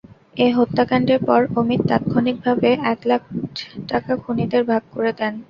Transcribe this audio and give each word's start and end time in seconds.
এ 0.37 0.57
হত্যাকাণ্ডের 0.57 1.19
পর 1.27 1.41
অমিত 1.59 1.81
তাৎক্ষণিকভাবে 1.89 2.69
এক 2.91 2.99
লাখ 3.09 3.21
টাকা 3.89 4.11
খুনিদের 4.23 4.63
ভাগ 4.71 4.81
করে 4.93 5.11
দেন। 5.19 5.33